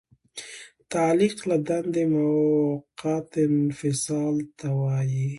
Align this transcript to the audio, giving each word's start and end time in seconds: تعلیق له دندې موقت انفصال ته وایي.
تعلیق 0.91 1.35
له 1.49 1.57
دندې 1.67 2.03
موقت 2.13 3.29
انفصال 3.47 4.35
ته 4.59 4.67
وایي. 4.81 5.27